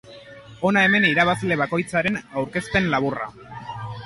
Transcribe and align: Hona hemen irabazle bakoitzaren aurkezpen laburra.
Hona 0.69 0.81
hemen 0.87 1.05
irabazle 1.09 1.57
bakoitzaren 1.61 2.19
aurkezpen 2.23 2.89
laburra. 2.97 3.31